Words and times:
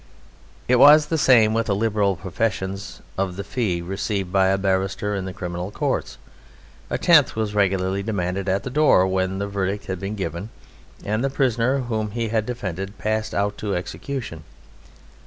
It 0.67 0.77
was 0.77 1.05
the 1.05 1.17
same 1.19 1.53
with 1.53 1.67
the 1.67 1.75
liberal 1.75 2.15
professions: 2.15 3.03
of 3.19 3.35
the 3.35 3.43
fee 3.43 3.83
received 3.83 4.31
by 4.31 4.47
a 4.47 4.57
barrister 4.57 5.13
in 5.13 5.25
the 5.25 5.31
Criminal 5.31 5.69
Courts 5.69 6.17
a 6.89 6.97
tenth 6.97 7.35
was 7.35 7.53
regularly 7.53 8.01
demanded 8.01 8.49
at 8.49 8.63
the 8.63 8.71
door 8.71 9.05
when 9.05 9.37
the 9.37 9.45
verdict 9.47 9.85
had 9.85 9.99
been 9.99 10.15
given 10.15 10.49
and 11.05 11.23
the 11.23 11.29
prisoner 11.29 11.81
whom 11.81 12.09
he 12.09 12.29
had 12.29 12.47
defended 12.47 12.97
passed 12.97 13.35
out 13.35 13.59
to 13.59 13.75
execution. 13.75 14.43